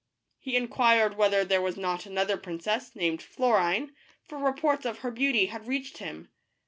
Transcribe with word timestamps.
He 0.39 0.55
inquired 0.55 1.15
whether 1.15 1.45
there 1.45 1.61
was 1.61 1.77
not 1.77 2.07
another 2.07 2.35
princess, 2.35 2.95
named 2.95 3.21
Florine, 3.21 3.93
for 4.25 4.39
reports 4.39 4.83
of 4.83 5.01
her 5.05 5.11
beauty 5.11 5.45
had 5.45 5.67
reached 5.67 5.99
him. 5.99 6.31